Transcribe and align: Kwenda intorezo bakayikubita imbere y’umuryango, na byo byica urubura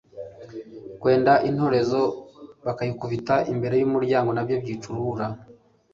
Kwenda 1.01 1.33
intorezo 1.49 2.01
bakayikubita 2.65 3.35
imbere 3.53 3.75
y’umuryango, 3.77 4.29
na 4.33 4.43
byo 4.45 4.55
byica 4.63 4.85
urubura 4.89 5.25